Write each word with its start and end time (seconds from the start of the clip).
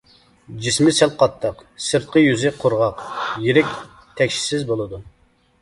جىسمى 0.61 0.93
سەل 0.99 1.11
قاتتىق، 1.19 1.61
سىرتقى 1.89 2.23
يۈزى 2.25 2.53
قۇرغاق، 2.65 3.05
يىرىك 3.47 3.77
تەكشىسىز 4.23 4.67
بولىدۇ. 4.73 5.03